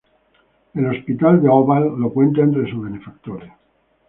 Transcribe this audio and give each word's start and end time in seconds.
El 0.73 0.87
hospital 0.87 1.43
de 1.43 1.47
Ovalle 1.49 1.95
lo 1.95 2.09
cuenta 2.11 2.41
entre 2.41 2.67
sus 2.71 2.81
benefactores. 2.81 3.51